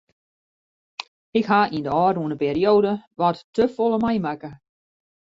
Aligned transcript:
Ik 1.39 1.45
ha 1.51 1.61
yn 1.75 1.85
de 1.85 1.91
ôfrûne 2.05 2.35
perioade 2.43 2.93
wat 3.19 3.37
te 3.55 3.63
folle 3.75 3.97
meimakke. 4.03 4.51